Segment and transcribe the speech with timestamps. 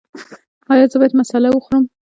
[0.71, 1.83] ایا زه باید مساله وخورم؟